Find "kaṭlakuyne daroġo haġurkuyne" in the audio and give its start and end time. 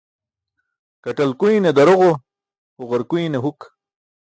1.03-3.39